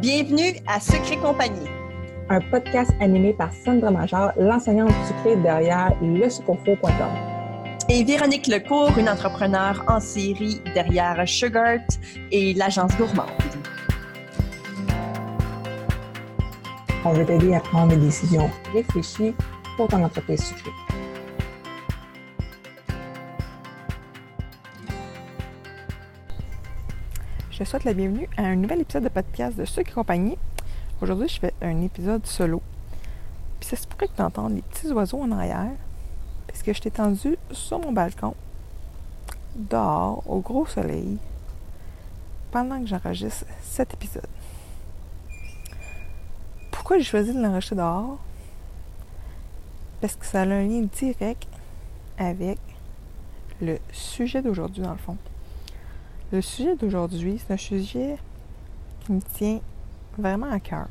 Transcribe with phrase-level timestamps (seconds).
[0.00, 1.66] Bienvenue à Secret Compagnie.
[2.28, 6.88] Un podcast animé par Sandra Major, l'enseignante sucrée derrière lesucofo.com.
[7.88, 11.80] Et Véronique Lecourt, une entrepreneure en série derrière Sugart
[12.30, 13.26] et l'agence gourmande.
[17.04, 19.34] On veut t'aider à prendre des décisions réfléchies
[19.76, 20.87] pour ton entreprise sucrée.
[27.58, 30.38] Je souhaite la bienvenue à un nouvel épisode de podcast de Sucre et compagnie.
[31.00, 32.62] Aujourd'hui, je fais un épisode solo.
[33.58, 35.72] Puis ça se pourrait que tu entends les petits oiseaux en arrière,
[36.46, 38.36] parce que je t'ai tendu sur mon balcon,
[39.56, 41.18] dehors, au gros soleil,
[42.52, 44.28] pendant que j'enregistre cet épisode.
[46.70, 48.18] Pourquoi j'ai choisi de l'enregistrer dehors?
[50.00, 51.48] Parce que ça a un lien direct
[52.18, 52.60] avec
[53.60, 55.16] le sujet d'aujourd'hui, dans le fond.
[56.30, 58.18] Le sujet d'aujourd'hui, c'est un sujet
[59.00, 59.60] qui me tient
[60.18, 60.86] vraiment à cœur.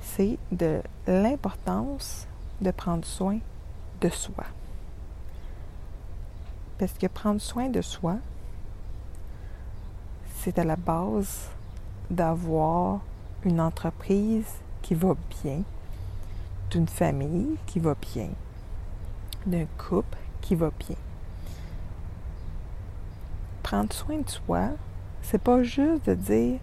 [0.00, 2.26] C'est de l'importance
[2.60, 3.38] de prendre soin
[4.00, 4.44] de soi.
[6.78, 8.16] Parce que prendre soin de soi,
[10.38, 11.48] c'est à la base
[12.10, 13.02] d'avoir
[13.44, 15.14] une entreprise qui va
[15.44, 15.62] bien,
[16.72, 18.30] d'une famille qui va bien,
[19.46, 20.96] d'un couple qui va bien
[23.70, 24.70] prendre soin de soi,
[25.22, 26.58] c'est pas juste de dire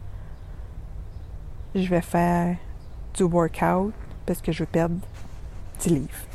[1.73, 2.57] je vais faire
[3.13, 3.93] du workout
[4.25, 4.97] parce que je veux perdre
[5.79, 6.27] 10 livres.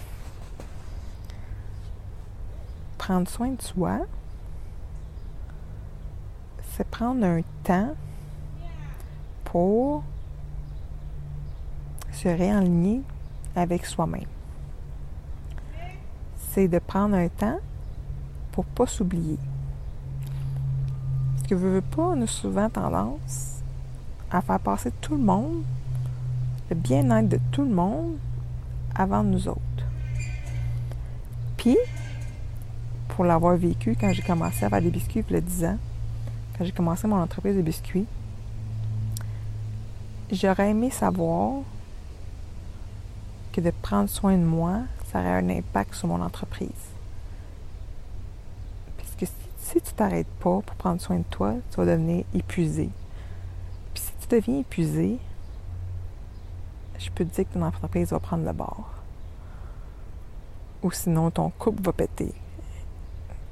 [2.97, 3.99] Prendre soin de soi,
[6.71, 7.95] c'est prendre un temps
[9.45, 10.03] pour
[12.13, 13.03] se réaligner
[13.55, 14.25] avec soi-même.
[16.39, 17.61] C'est de prendre un temps
[18.53, 19.39] pour pas s'oublier
[21.53, 23.61] que veux pas, on souvent tendance
[24.31, 25.63] à faire passer tout le monde,
[26.71, 28.17] le bien-être de tout le monde,
[28.95, 29.61] avant nous autres.
[31.59, 31.77] Puis,
[33.09, 35.79] pour l'avoir vécu quand j'ai commencé à faire des biscuits il y a 10 ans,
[36.57, 38.07] quand j'ai commencé mon entreprise de biscuits,
[40.31, 41.61] j'aurais aimé savoir
[43.53, 44.81] que de prendre soin de moi,
[45.13, 46.71] ça aurait un impact sur mon entreprise
[49.27, 52.91] si tu t'arrêtes pas pour prendre soin de toi, tu vas devenir épuisé.
[53.95, 55.19] Puis si tu deviens épuisé,
[56.99, 58.91] je peux te dire que ton entreprise va prendre le bord.
[60.83, 62.33] Ou sinon, ton couple va péter.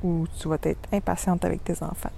[0.03, 2.11] Ou tu vas être impatiente avec tes enfants.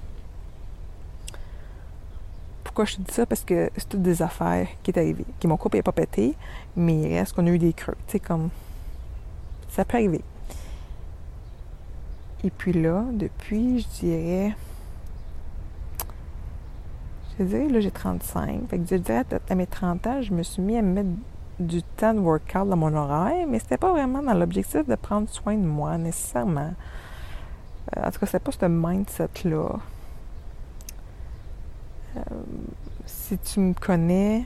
[2.64, 3.26] Pourquoi je te dis ça?
[3.26, 5.26] Parce que c'est toutes des affaires qui est arrivées.
[5.40, 6.34] Que mon couple n'a pas pété,
[6.74, 7.96] mais il reste qu'on a eu des creux.
[8.06, 8.48] Tu sais, comme.
[9.68, 10.22] Ça peut arriver.
[12.44, 14.56] Et puis là, depuis, je dirais.
[17.38, 18.68] Je dirais, là, j'ai 35.
[18.68, 21.08] Fait que je dirais, à mes 30 ans, je me suis mis à mettre
[21.60, 25.28] du temps de workout dans mon horaire, mais c'était pas vraiment dans l'objectif de prendre
[25.28, 26.74] soin de moi, nécessairement.
[27.96, 29.68] Euh, en tout cas, c'est pas ce mindset-là.
[32.16, 32.20] Euh,
[33.06, 34.44] si tu me connais,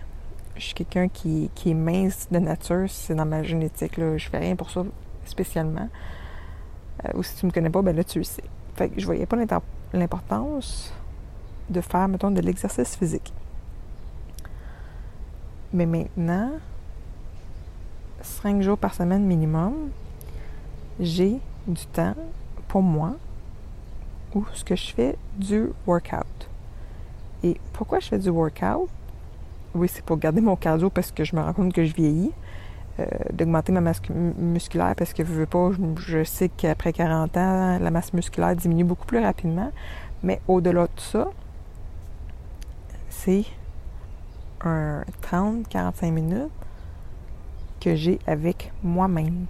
[0.56, 3.96] je suis quelqu'un qui, qui, est mince de nature, c'est dans ma génétique.
[3.96, 4.16] Là.
[4.16, 4.84] Je fais rien pour ça
[5.24, 5.88] spécialement.
[7.04, 8.44] Euh, ou si tu ne me connais pas, ben là, tu le sais.
[8.74, 9.36] Fait que je voyais pas
[9.92, 10.92] l'importance
[11.68, 13.32] de faire, mettons, de l'exercice physique.
[15.72, 16.52] Mais maintenant,
[18.22, 19.90] cinq jours par semaine minimum,
[21.00, 22.14] j'ai du temps
[22.68, 23.16] pour moi
[24.34, 26.48] où ce que je fais du workout.
[27.42, 28.88] Et pourquoi je fais du workout?
[29.74, 32.32] Oui, c'est pour garder mon cardio parce que je me rends compte que je vieillis.
[32.98, 37.78] Euh, d'augmenter ma masse musculaire parce que je veux pas, je sais qu'après 40 ans,
[37.78, 39.70] la masse musculaire diminue beaucoup plus rapidement.
[40.22, 41.28] Mais au-delà de ça,
[43.10, 43.44] c'est
[44.62, 46.50] un 30-45 minutes
[47.80, 49.44] que j'ai avec moi-même.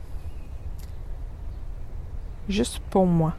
[2.48, 3.34] Juste pour moi.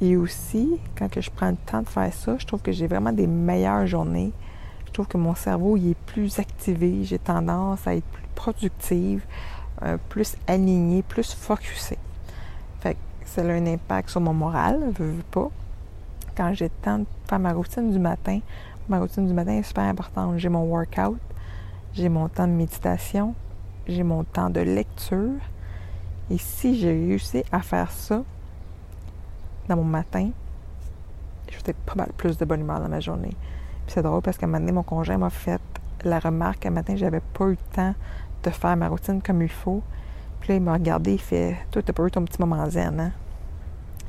[0.00, 2.88] Et aussi, quand que je prends le temps de faire ça, je trouve que j'ai
[2.88, 4.32] vraiment des meilleures journées
[4.90, 7.04] je trouve que mon cerveau est plus activé.
[7.04, 9.24] J'ai tendance à être plus productive,
[9.82, 11.98] euh, plus alignée, plus focusée.
[12.80, 15.48] Fait que ça a un impact sur mon moral, je veux pas.
[16.36, 18.40] Quand j'ai le temps de faire ma routine du matin,
[18.88, 20.38] ma routine du matin est super importante.
[20.38, 21.20] J'ai mon workout,
[21.92, 23.36] j'ai mon temps de méditation,
[23.86, 25.38] j'ai mon temps de lecture.
[26.30, 28.24] Et si j'ai réussi à faire ça
[29.68, 30.30] dans mon matin,
[31.48, 33.36] je vais pas mal plus de bonne humeur dans ma journée
[33.90, 35.60] c'est drôle parce qu'à un moment donné, mon conjoint m'a fait
[36.04, 37.94] la remarque qu'un matin, j'avais pas eu le temps
[38.44, 39.82] de faire ma routine comme il faut.
[40.40, 43.00] Puis là, il m'a regardé, il fait Toi, t'as pas eu ton petit moment zen,
[43.00, 43.12] hein?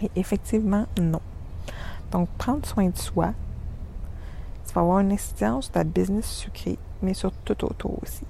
[0.04, 1.20] Et effectivement, non.
[2.12, 3.34] Donc, prendre soin de soi,
[4.68, 8.26] tu vas avoir une incidence sur ta business sucrée, mais sur tout autour aussi.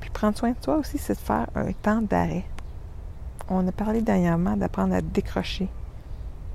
[0.00, 2.44] Puis prendre soin de toi aussi, c'est de faire un temps d'arrêt.
[3.48, 5.68] On a parlé dernièrement d'apprendre à décrocher.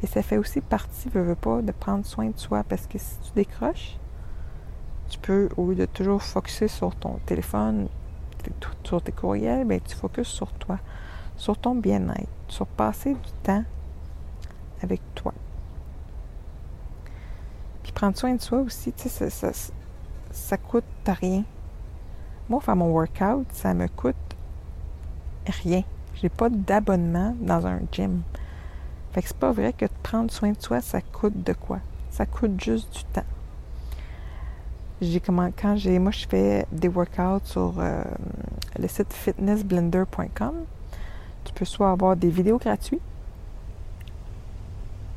[0.04, 2.98] Et ça fait aussi partie, veux, veux pas, de prendre soin de soi parce que
[2.98, 3.98] si tu décroches,
[5.10, 7.88] tu peux, au lieu de toujours focuser sur ton téléphone,
[8.84, 10.80] sur tes courriels, ben, tu focuses sur toi,
[11.36, 13.64] sur ton bien-être, sur passer du temps
[14.82, 15.34] avec toi.
[17.84, 19.72] Puis prendre soin de soi aussi, tu sais, ça, ça,
[20.32, 21.44] ça coûte rien.
[22.50, 24.16] Moi, faire mon workout, ça me coûte
[25.46, 25.84] rien.
[26.16, 28.22] J'ai pas d'abonnement dans un gym.
[29.12, 31.80] Fait que c'est pas vrai que prendre soin de soi, ça coûte de quoi?
[32.10, 33.24] Ça coûte juste du temps.
[35.02, 38.04] J'ai comment quand j'ai moi je fais des workouts sur euh,
[38.78, 40.54] le site fitnessblender.com.
[41.46, 43.02] Tu peux soit avoir des vidéos gratuites.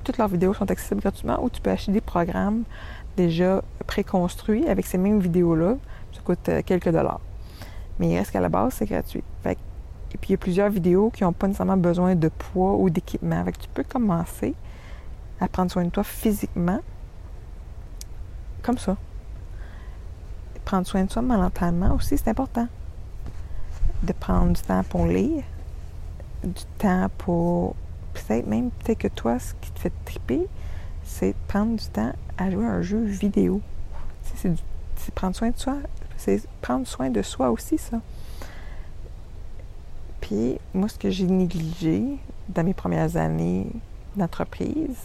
[0.05, 2.63] Toutes leurs vidéos sont accessibles gratuitement ou tu peux acheter des programmes
[3.17, 5.75] déjà préconstruits avec ces mêmes vidéos-là.
[6.13, 7.21] Ça coûte euh, quelques dollars.
[7.99, 9.25] Mais il reste qu'à la base, c'est gratuit.
[9.45, 12.91] Et puis, il y a plusieurs vidéos qui n'ont pas nécessairement besoin de poids ou
[12.91, 13.45] d'équipement.
[13.59, 14.55] Tu peux commencer
[15.41, 16.81] à prendre soin de toi physiquement,
[18.63, 18.97] comme ça.
[20.65, 22.69] Prendre soin de soi mentalement aussi, c'est important.
[24.03, 25.45] De prendre du temps pour lire,
[26.43, 27.77] du temps pour.
[28.15, 30.47] Peut-être même, peut-être que toi, ce qui te fait triper,
[31.03, 33.61] c'est de prendre du temps à jouer à un jeu vidéo.
[34.23, 35.77] C'est prendre soin de soi.
[36.17, 38.01] C'est prendre soin de soi aussi, ça.
[40.21, 43.67] Puis, moi, ce que j'ai négligé dans mes premières années
[44.17, 44.97] d'entreprise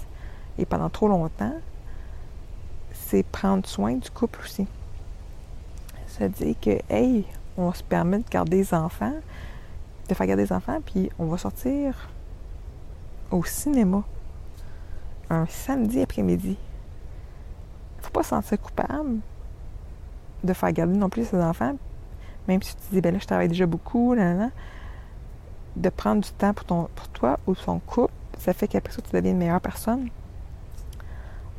[0.60, 1.54] et pendant trop longtemps,
[2.92, 4.68] c'est prendre soin du couple aussi.
[6.06, 7.26] Ça dit que, hey,
[7.58, 9.16] on se permet de garder des enfants,
[10.10, 12.10] de faire garder des enfants, puis on va sortir
[13.32, 14.04] au cinéma
[15.30, 16.58] un samedi après-midi.
[18.02, 19.20] Faut pas se sentir coupable
[20.44, 21.76] de faire garder non plus ses enfants,
[22.50, 24.14] même si tu te dis, ben là, je travaille déjà beaucoup,
[25.76, 29.02] de prendre du temps pour, ton, pour toi ou ton couple, ça fait qu'après ça,
[29.02, 30.10] tu deviens une meilleure personne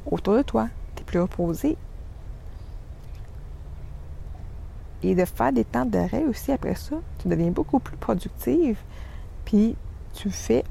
[0.06, 0.68] autour de toi.
[0.96, 1.76] Tu es plus reposé.
[5.02, 8.78] Et de faire des temps d'arrêt aussi après ça, tu deviens beaucoup plus productive.
[9.46, 9.76] Puis
[10.12, 10.64] tu fais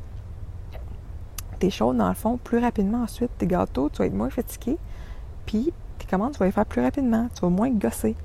[1.58, 3.31] tes choses, dans le fond, plus rapidement ensuite.
[3.38, 4.78] Tes gâteaux, tu vas être moins fatigué.
[5.46, 7.28] Puis tes commandes, tu vas les faire plus rapidement.
[7.34, 8.16] Tu vas moins gosser.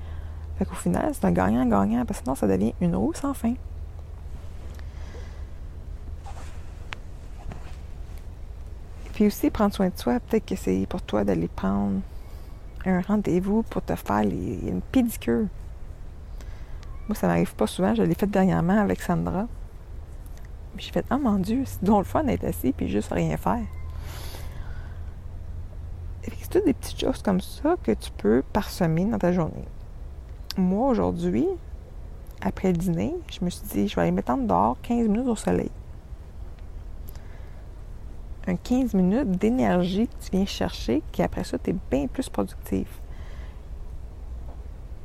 [0.58, 2.04] Fait qu'au final, c'est un gagnant-gagnant.
[2.04, 3.54] Parce que sinon, ça devient une roue sans fin.
[9.14, 12.00] Puis aussi, prendre soin de toi, peut-être que c'est pour toi d'aller prendre
[12.84, 15.46] un rendez-vous pour te faire une pédicure.
[17.08, 17.94] Moi, ça m'arrive pas souvent.
[17.94, 19.46] Je l'ai fait dernièrement avec Sandra.
[20.76, 23.62] J'ai fait, oh mon Dieu, c'est donc le fun d'être assis puis juste rien faire.
[26.22, 29.64] C'est toutes des petites choses comme ça que tu peux parsemer dans ta journée.
[30.56, 31.46] Moi, aujourd'hui,
[32.40, 35.36] après le dîner, je me suis dit, je vais aller m'étendre dehors 15 minutes au
[35.36, 35.70] soleil
[38.46, 42.28] un 15 minutes d'énergie que tu viens chercher, qui après ça, tu es bien plus
[42.28, 42.88] productif.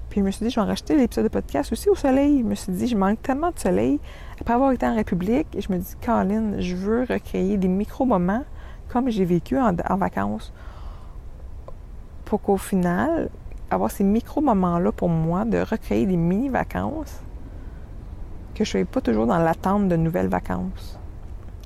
[0.09, 2.39] Puis je me suis dit, je vais en racheter l'épisode de podcast aussi au soleil.
[2.39, 4.00] Je me suis dit, je manque tellement de soleil.
[4.41, 8.44] Après avoir été en République, je me dis, Caroline, je veux recréer des micro-moments
[8.88, 10.51] comme j'ai vécu en, vacances.
[12.25, 13.29] Pour qu'au final,
[13.69, 17.22] avoir ces micro-moments-là pour moi, de recréer des mini-vacances,
[18.55, 20.98] que je ne sois pas toujours dans l'attente de nouvelles vacances.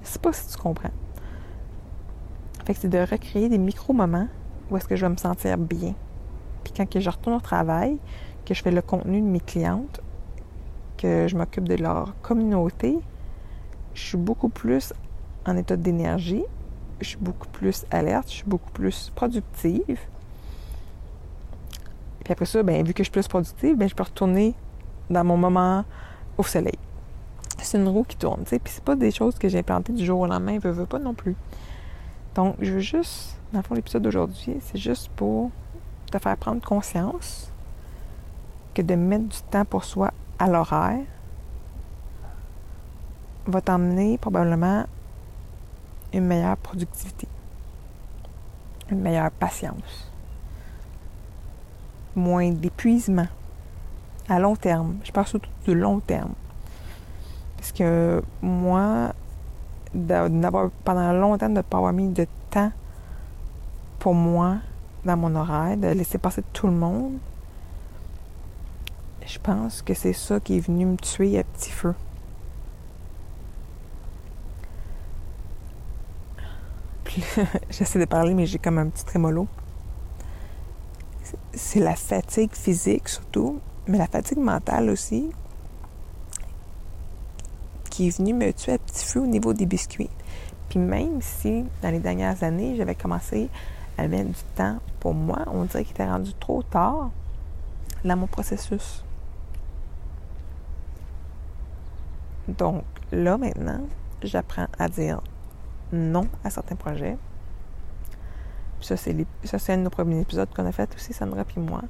[0.04, 0.92] Je sais pas si tu comprends.
[2.66, 4.28] C'est de recréer des micro-moments
[4.72, 5.94] où est-ce que je vais me sentir bien.
[6.64, 7.98] Puis quand je retourne au travail,
[8.46, 10.02] que je fais le contenu de mes clientes,
[10.98, 12.98] que je m'occupe de leur communauté,
[13.94, 14.94] je suis beaucoup plus
[15.46, 16.44] en état d'énergie,
[17.02, 20.00] je suis beaucoup plus alerte, je suis beaucoup plus productive.
[22.24, 24.56] Puis après ça, ben, vu que je suis plus productive, ben, je peux retourner
[25.10, 25.84] dans mon moment
[26.38, 26.80] au soleil.
[27.62, 28.60] C'est une roue qui tourne, tu sais.
[28.60, 31.00] Puis c'est pas des choses que j'ai implantées du jour au lendemain, je veux pas
[31.00, 31.36] non plus.
[32.36, 35.52] Donc, je veux juste, dans le fond, l'épisode d'aujourd'hui, c'est juste pour
[36.12, 37.52] te faire prendre conscience
[38.74, 41.06] que de mettre du temps pour soi à l'horaire
[43.46, 44.86] va t'emmener probablement
[46.12, 47.28] une meilleure productivité,
[48.90, 50.12] une meilleure patience,
[52.16, 53.28] moins d'épuisement
[54.30, 54.98] à long terme.
[55.04, 56.34] Je parle surtout de long terme.
[57.58, 59.14] Parce que moi,
[59.94, 62.72] d'avoir pendant longtemps de ne pas avoir mis de temps
[64.00, 64.58] pour moi
[65.06, 67.18] dans mon horaire, de laisser passer tout le monde,
[69.26, 71.94] je pense que c'est ça qui est venu me tuer à petit feu.
[77.70, 79.48] J'essaie de parler, mais j'ai comme un petit trémolo.
[81.54, 85.30] c'est la fatigue physique surtout, mais la fatigue mentale aussi,
[87.94, 90.10] qui est venue me tuer à petit feu au niveau des biscuits.
[90.68, 93.50] Puis même si dans les dernières années, j'avais commencé
[94.00, 97.12] à mettre du temps pour moi, on dirait qu'il était rendu trop tard
[98.04, 99.06] dans mon processus.
[102.48, 103.82] Donc là maintenant,
[104.24, 105.22] j'apprends à dire
[105.92, 107.16] non à certains projets.
[108.82, 111.60] ça, c'est, ça, c'est un de nos premiers épisodes qu'on a fait aussi, Sandra et
[111.60, 111.84] moi.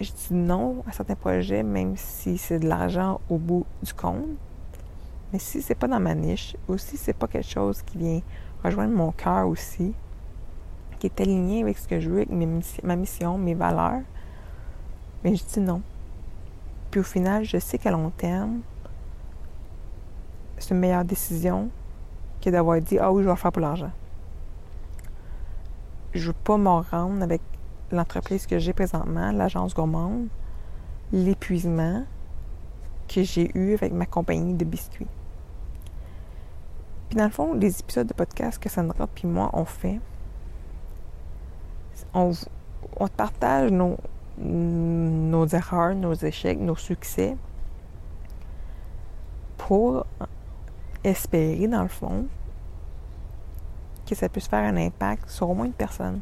[0.00, 4.26] Je dis non à certains projets, même si c'est de l'argent au bout du compte.
[5.32, 8.20] Mais si c'est pas dans ma niche, ou si c'est pas quelque chose qui vient
[8.64, 9.94] rejoindre mon cœur aussi,
[10.98, 12.30] qui est aligné avec ce que je veux, avec
[12.82, 14.02] ma mission, mes valeurs,
[15.22, 15.80] mais je dis non.
[16.90, 18.60] Puis au final, je sais qu'à long terme,
[20.58, 21.70] c'est une meilleure décision
[22.40, 23.90] que d'avoir dit Ah oui, je vais faire pour l'argent.
[26.12, 27.42] Je veux pas m'en rendre avec
[27.90, 30.28] l'entreprise que j'ai présentement, l'agence gourmande,
[31.12, 32.04] l'épuisement
[33.08, 35.06] que j'ai eu avec ma compagnie de biscuits.
[37.08, 40.00] Puis dans le fond, les épisodes de podcast que Sandra et moi on fait,
[42.12, 42.32] on,
[42.96, 43.96] on partage nos,
[44.38, 47.36] nos erreurs, nos échecs, nos succès
[49.58, 50.06] pour
[51.02, 52.26] espérer, dans le fond,
[54.06, 56.20] que ça puisse faire un impact sur au moins une personne.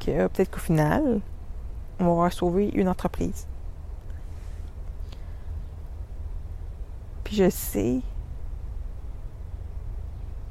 [0.00, 1.20] Que peut-être qu'au final,
[1.98, 3.46] on va avoir sauvé une entreprise.
[7.22, 8.00] Puis je sais,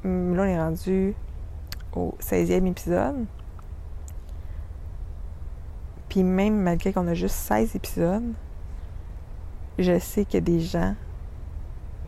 [0.05, 1.15] hum, là on est rendu
[1.93, 3.25] au 16e épisode.
[6.07, 8.33] Puis même malgré qu'on a juste 16 épisodes,
[9.77, 10.95] je sais qu'il y a des gens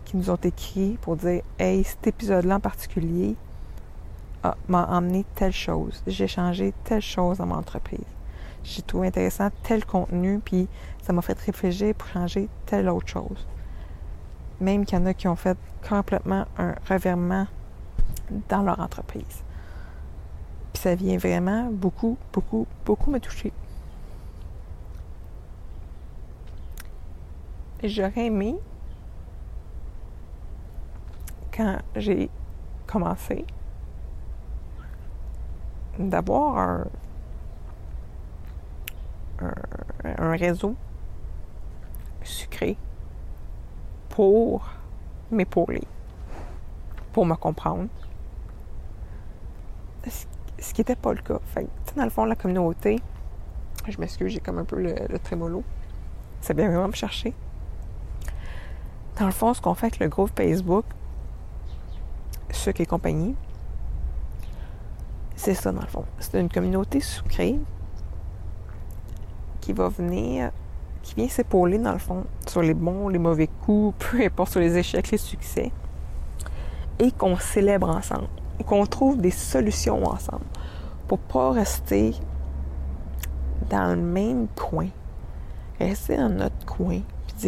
[0.05, 3.35] qui nous ont écrit pour dire Hey, cet épisode-là en particulier
[4.67, 6.01] m'a emmené telle chose.
[6.07, 7.99] J'ai changé telle chose dans mon entreprise.
[8.63, 10.67] J'ai trouvé intéressant tel contenu, puis
[11.01, 13.47] ça m'a fait réfléchir pour changer telle autre chose.
[14.59, 15.57] Même qu'il y en a qui ont fait
[15.87, 17.47] complètement un revirement
[18.49, 19.43] dans leur entreprise.
[20.73, 23.51] Puis ça vient vraiment beaucoup, beaucoup, beaucoup me toucher.
[27.83, 28.55] j'aurais aimé,
[31.55, 32.29] quand j'ai
[32.87, 33.45] commencé,
[35.99, 36.85] d'avoir un,
[40.03, 40.75] un, réseau
[42.23, 42.77] sucré
[44.09, 44.69] pour
[45.31, 45.83] m'épauler,
[47.13, 47.87] pour me comprendre.
[50.07, 51.39] Ce, qui n'était pas le cas.
[51.95, 52.99] Dans le fond, la communauté,
[53.87, 55.63] je m'excuse, j'ai comme un peu le, trémolo.
[56.41, 57.33] Ça vient vraiment me chercher.
[59.19, 60.85] Dans le fond, ce qu'on fait avec le groupe Facebook,
[62.51, 63.35] ce qui est compagnie,
[65.41, 66.05] c'est ça dans le fond.
[66.19, 67.59] C'est une communauté sucrée
[69.59, 70.51] qui va venir,
[71.01, 74.59] qui vient s'épauler dans le fond sur les bons, les mauvais coups, peu importe sur
[74.59, 75.71] les échecs, les succès,
[76.99, 78.27] et qu'on célèbre ensemble,
[78.67, 80.45] qu'on trouve des solutions ensemble
[81.07, 82.13] pour pas rester
[83.67, 84.89] dans le même coin,
[85.79, 87.01] rester dans notre coin,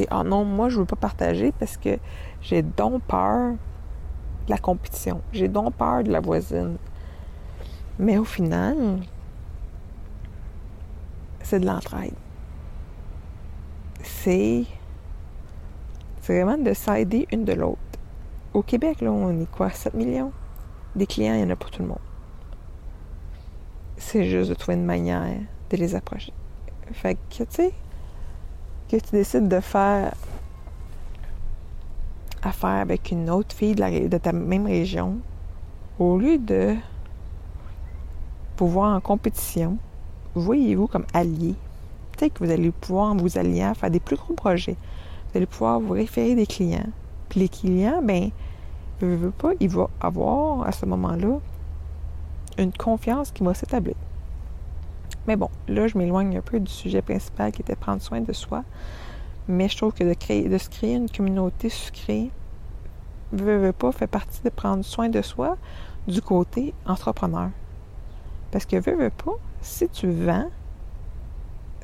[0.09, 2.00] ah non, moi je veux pas partager parce que
[2.41, 6.77] j'ai donc peur de la compétition, j'ai donc peur de la voisine.
[8.00, 9.00] Mais au final,
[11.41, 12.13] c'est de l'entraide.
[14.01, 14.65] C'est
[16.25, 17.79] vraiment de s'aider une de l'autre.
[18.53, 20.31] Au Québec, là, on est quoi, 7 millions?
[20.95, 21.97] Des clients, il y en a pour tout le monde.
[23.97, 26.33] C'est juste de trouver une manière de les approcher.
[26.91, 27.73] Fait que, tu sais,
[28.89, 30.13] que tu décides de faire
[32.43, 35.17] affaire avec une autre fille de, ta même région,
[36.00, 36.75] au lieu de
[38.63, 39.77] pouvoir en compétition,
[40.36, 41.53] voyez-vous comme allié.
[42.13, 44.77] Peut-être que vous allez pouvoir vous allier à faire des plus gros projets.
[45.27, 46.88] Vous allez pouvoir vous référer des clients.
[47.27, 48.29] Puis les clients, ben,
[49.01, 51.39] ne veut pas, il va avoir à ce moment-là
[52.58, 53.98] une confiance qui va s'établir.
[55.27, 58.32] Mais bon, là, je m'éloigne un peu du sujet principal qui était prendre soin de
[58.32, 58.63] soi.
[59.50, 62.32] Mais je trouve que de, créer, de se créer une communauté sucrée,
[63.34, 65.58] veut, veut pas, fait partie de prendre soin de soi
[66.08, 67.50] du côté entrepreneur.
[68.53, 69.33] Parce que veut, veut pas,
[69.63, 70.51] si tu vends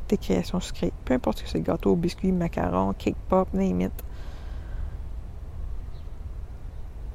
[0.08, 4.04] tes créations sucrées, peu importe que c'est gâteau, biscuit, macaron, cake pop, name it,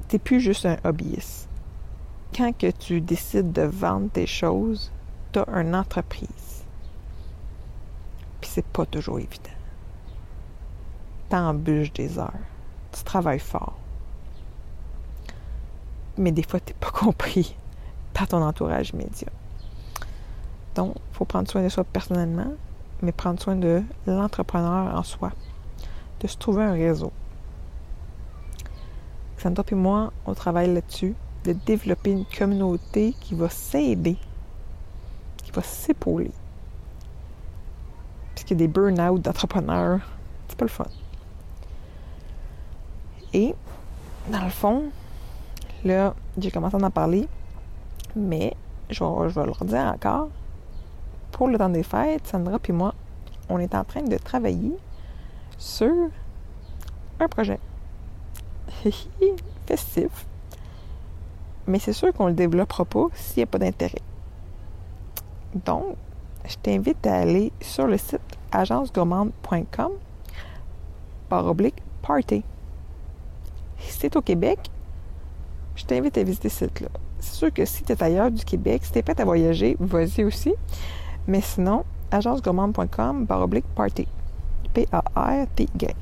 [0.09, 1.47] t'es plus juste un hobbyiste.
[2.35, 4.91] Quand tu décides de vendre tes choses,
[5.31, 6.65] tu une entreprise.
[8.41, 9.55] Puis c'est pas toujours évident.
[11.29, 12.33] T'embûches des heures.
[12.91, 13.77] Tu travailles fort.
[16.17, 17.55] Mais des fois, t'es pas compris.
[18.13, 19.31] par ton entourage immédiat.
[20.75, 22.51] Donc, il faut prendre soin de soi personnellement,
[23.01, 25.31] mais prendre soin de l'entrepreneur en soi,
[26.19, 27.11] de se trouver un réseau.
[29.37, 34.17] Sandra et moi, on travaille là-dessus, de développer une communauté qui va s'aider,
[35.37, 36.31] qui va s'épauler.
[38.33, 39.99] Puisqu'il y a des burn-out d'entrepreneurs,
[40.47, 40.87] c'est pas le fun.
[43.33, 43.53] Et,
[44.29, 44.85] dans le fond,
[45.83, 47.27] là, j'ai commencé à en parler,
[48.15, 48.55] mais
[48.89, 50.29] je vais le redire encore.
[51.35, 52.95] Pour le temps des fêtes, Sandra et moi,
[53.49, 54.71] on est en train de travailler
[55.57, 55.91] sur
[57.19, 57.59] un projet
[59.65, 60.25] festif.
[61.67, 64.01] Mais c'est sûr qu'on ne le développera pas s'il n'y a pas d'intérêt.
[65.65, 65.97] Donc,
[66.47, 68.21] je t'invite à aller sur le site
[68.53, 69.91] agencegourmande.com
[71.27, 72.45] par oblique party.
[74.03, 74.59] Es au Québec,
[75.75, 76.87] je t'invite à visiter ce site-là.
[77.19, 79.75] C'est sûr que si tu es ailleurs du Québec, si tu es prêt à voyager,
[79.81, 80.53] vas-y aussi.
[81.27, 84.07] Mais sinon, agencegourmande.com par oblique party.
[84.73, 85.95] P-A-R-T-Y.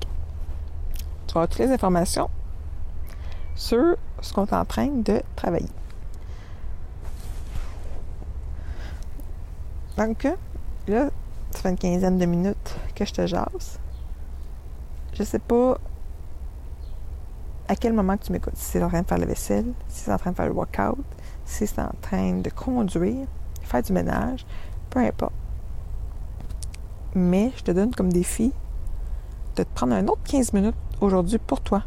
[1.27, 2.29] Tu avoir toutes les informations
[3.55, 5.69] sur ce qu'on est en train de travailler.
[9.97, 10.27] Donc,
[10.87, 11.09] là,
[11.51, 13.79] ça fait une quinzaine de minutes que je te jase.
[15.13, 15.77] Je sais pas
[17.67, 18.57] à quel moment que tu m'écoutes.
[18.57, 20.53] Si c'est en train de faire la vaisselle, si c'est en train de faire le
[20.53, 21.05] workout,
[21.45, 23.27] si c'est en train de conduire,
[23.61, 24.45] faire du ménage,
[24.93, 25.33] peu importe.
[27.15, 28.53] Mais je te donne comme défi
[29.55, 31.83] de te prendre un autre 15 minutes aujourd'hui pour toi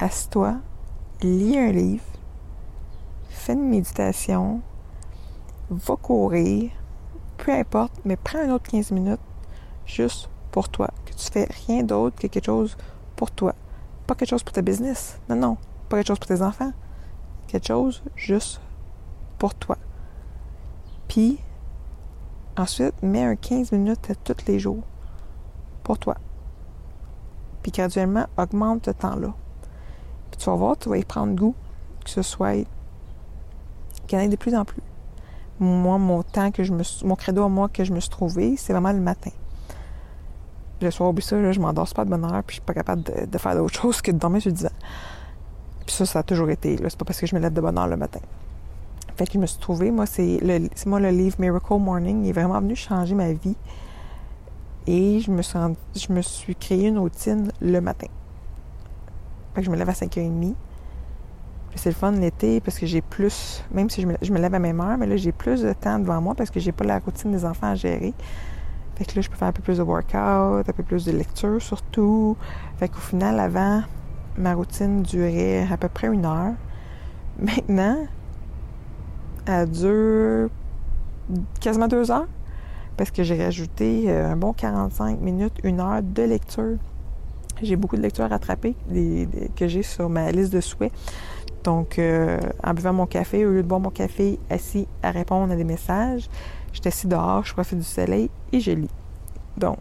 [0.00, 0.56] Assieds-toi,
[1.22, 2.04] lis un livre,
[3.28, 4.60] fais une méditation,
[5.70, 6.70] va courir,
[7.36, 9.20] peu importe, mais prends un autre 15 minutes
[9.86, 10.88] juste pour toi.
[11.04, 12.76] Que tu fais rien d'autre que quelque chose
[13.16, 13.54] pour toi.
[14.06, 15.18] Pas quelque chose pour ta business.
[15.28, 15.56] Non, non.
[15.88, 16.72] Pas quelque chose pour tes enfants.
[17.46, 18.60] Quelque chose juste
[19.38, 19.78] pour toi.
[21.14, 21.38] Puis,
[22.56, 24.82] ensuite, mets un 15 minutes tous les jours
[25.84, 26.16] pour toi.
[27.62, 29.32] Puis graduellement, augmente ce temps-là
[30.36, 31.54] tu vas voir, tu vas y prendre goût,
[32.04, 32.66] que ce soit
[34.06, 34.82] qu'il y en ait de plus en plus.
[35.60, 38.56] Moi, mon temps que je me mon credo à moi que je me suis trouvé,
[38.56, 39.30] c'est vraiment le matin.
[40.80, 42.74] Le soir, oublie ça, là, je m'endors pas de bonne heure, puis je suis pas
[42.74, 44.70] capable de, faire d'autre chose que de dormir sur le divan.
[45.86, 46.76] Puis ça, ça a toujours été.
[46.76, 48.20] C'est pas parce que je me lève de bonne heure le matin.
[49.16, 50.40] Fait que je me suis trouvé, moi, c'est
[50.86, 52.24] moi le livre Miracle Morning.
[52.24, 53.56] Il est vraiment venu changer ma vie.
[54.86, 55.58] Et je me suis,
[55.94, 58.08] je me suis créé une routine le matin.
[59.54, 60.54] Fait que je me lève à 5h30.
[61.76, 64.54] C'est le fun l'été parce que j'ai plus, même si je me, je me, lève
[64.54, 66.84] à même heure, mais là, j'ai plus de temps devant moi parce que j'ai pas
[66.84, 68.14] la routine des enfants à gérer.
[68.96, 71.12] Fait que là, je peux faire un peu plus de workout, un peu plus de
[71.12, 72.36] lecture surtout.
[72.78, 73.82] Fait qu'au final, avant,
[74.36, 76.54] ma routine durait à peu près une heure.
[77.40, 78.06] Maintenant,
[79.46, 80.50] elle dure
[81.60, 82.26] quasiment deux heures
[82.96, 86.78] parce que j'ai rajouté euh, un bon 45 minutes, une heure de lecture
[87.62, 88.74] j'ai beaucoup de lectures à rattraper
[89.56, 90.92] que j'ai sur ma liste de souhaits.
[91.62, 95.52] Donc, euh, en buvant mon café, au lieu de boire mon café assis à répondre
[95.52, 96.28] à des messages,
[96.72, 98.90] je suis assis dehors, je profite du soleil et je lis.
[99.56, 99.78] Donc,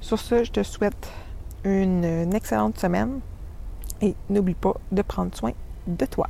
[0.00, 1.10] sur ce, je te souhaite
[1.64, 3.20] une excellente semaine
[4.00, 5.52] et n'oublie pas de prendre soin
[5.86, 6.28] de toi.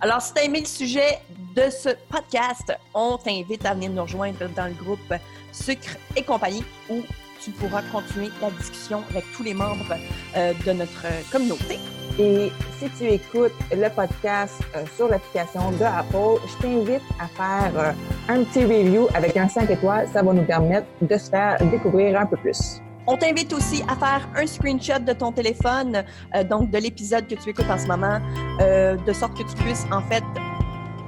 [0.00, 1.18] Alors, si tu as aimé le sujet
[1.56, 5.12] de ce podcast, on t'invite à venir nous rejoindre dans le groupe
[5.50, 7.02] Sucre et compagnie où
[7.40, 9.96] tu pourras continuer la discussion avec tous les membres
[10.36, 11.78] euh, de notre communauté.
[12.18, 17.72] Et si tu écoutes le podcast euh, sur l'application de Apple, je t'invite à faire
[17.76, 17.92] euh,
[18.28, 20.08] un petit review avec un 5 étoiles.
[20.12, 22.80] Ça va nous permettre de se faire découvrir un peu plus.
[23.10, 26.04] On t'invite aussi à faire un screenshot de ton téléphone,
[26.50, 28.20] donc de l'épisode que tu écoutes en ce moment,
[28.60, 30.22] de sorte que tu puisses en fait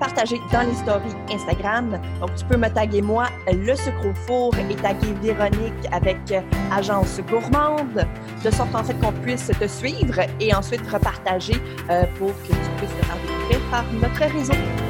[0.00, 2.00] partager dans les stories Instagram.
[2.20, 6.40] Donc, tu peux me taguer moi, le sucre four, et taguer Véronique avec euh,
[6.72, 8.06] Agence Gourmande,
[8.42, 11.56] de sorte en fait qu'on puisse te suivre et ensuite repartager
[11.90, 14.89] euh, pour que tu puisses te faire découvrir par notre réseau.